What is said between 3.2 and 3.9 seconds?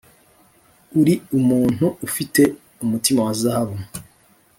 wa zahabu